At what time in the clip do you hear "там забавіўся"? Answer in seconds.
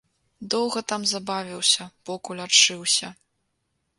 0.91-1.85